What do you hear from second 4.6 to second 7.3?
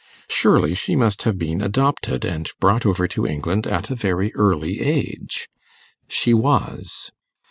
age. She was.